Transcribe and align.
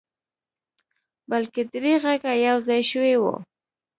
بلکې 1.29 1.61
درې 1.73 1.93
غږه 2.03 2.33
يو 2.47 2.57
ځای 2.67 2.81
شوي 2.91 3.15
وو. 3.21 3.35